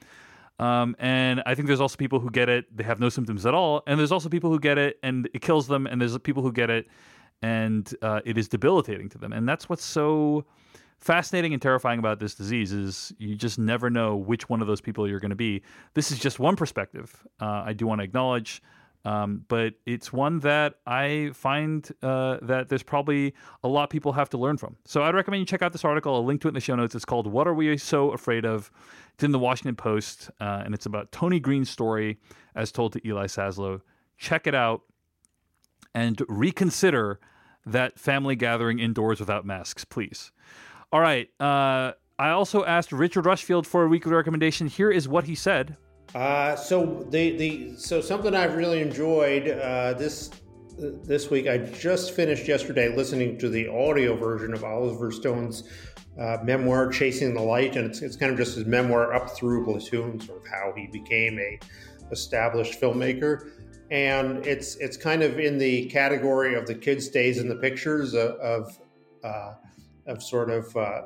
[0.58, 3.54] Um, and I think there's also people who get it, they have no symptoms at
[3.54, 3.82] all.
[3.86, 5.86] And there's also people who get it and it kills them.
[5.86, 6.86] And there's people who get it
[7.42, 9.32] and uh, it is debilitating to them.
[9.32, 10.44] And that's what's so
[11.04, 14.80] fascinating and terrifying about this disease is you just never know which one of those
[14.80, 15.62] people you're going to be.
[15.92, 17.26] This is just one perspective.
[17.38, 18.62] Uh, I do want to acknowledge,
[19.04, 24.30] um, but it's one that I find uh, that there's probably a lot people have
[24.30, 24.76] to learn from.
[24.86, 26.14] So I'd recommend you check out this article.
[26.14, 26.94] I'll link to it in the show notes.
[26.94, 28.70] It's called "What Are We So Afraid of."
[29.12, 32.18] It's in the Washington Post, uh, and it's about Tony Green's story
[32.56, 33.82] as told to Eli Saslow.
[34.16, 34.80] Check it out
[35.94, 37.20] and reconsider
[37.66, 40.32] that family gathering indoors without masks, please.
[40.92, 41.28] All right.
[41.40, 44.66] Uh, I also asked Richard Rushfield for a weekly recommendation.
[44.66, 45.76] Here is what he said.
[46.14, 50.30] Uh, so the the so something I've really enjoyed uh, this
[50.78, 51.48] this week.
[51.48, 55.64] I just finished yesterday listening to the audio version of Oliver Stone's
[56.20, 59.64] uh, memoir, "Chasing the Light," and it's, it's kind of just his memoir up through
[59.64, 61.58] Platoon, sort of how he became a
[62.12, 63.50] established filmmaker.
[63.90, 68.14] And it's it's kind of in the category of the kid stays in the pictures
[68.14, 68.78] of, of
[69.24, 69.54] uh,
[70.06, 71.02] of sort of uh,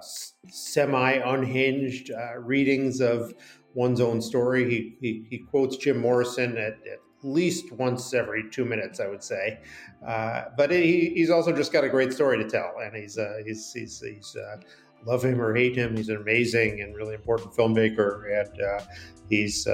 [0.49, 3.32] semi unhinged uh, readings of
[3.74, 4.68] one's own story.
[4.68, 9.24] He, he, he quotes Jim Morrison at, at, least once every two minutes, I would
[9.24, 9.59] say.
[10.07, 13.38] Uh, but he, he's also just got a great story to tell, and he's uh,
[13.44, 14.59] he's he's, he's uh,
[15.05, 15.96] love him or hate him.
[15.96, 18.84] He's an amazing and really important filmmaker, and uh,
[19.28, 19.66] he's,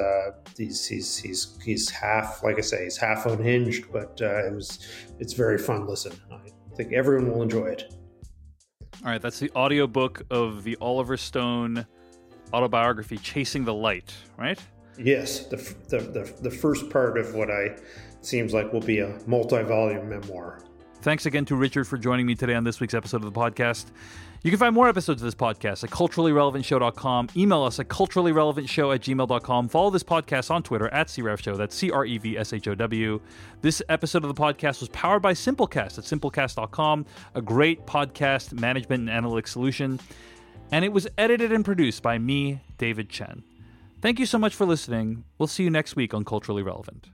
[0.57, 4.79] he's he's he's he's half like I say, he's half unhinged, but it was
[5.19, 6.19] it's very fun listen.
[6.33, 7.95] I think everyone will enjoy it.
[9.05, 11.85] All right, that's the audiobook of the Oliver Stone
[12.55, 14.59] autobiography, Chasing the Light, right?
[14.97, 15.57] Yes, the,
[15.89, 17.77] the, the, the first part of what I
[18.23, 20.65] seems like will be a multi volume memoir.
[21.03, 23.87] Thanks again to Richard for joining me today on this week's episode of the podcast.
[24.45, 27.31] You can find more episodes of this podcast at culturallyrelevantshow.com.
[27.35, 29.69] Email us at culturallyrelevantshow at gmail.com.
[29.71, 31.57] Follow this podcast on Twitter at CREVShow.
[31.57, 33.23] That's C R E V S H O W.
[33.63, 39.09] This episode of the podcast was powered by Simplecast at simplecast.com, a great podcast management
[39.09, 39.99] and analytics solution.
[40.71, 43.45] And it was edited and produced by me, David Chen.
[44.03, 45.25] Thank you so much for listening.
[45.39, 47.09] We'll see you next week on Culturally Relevant.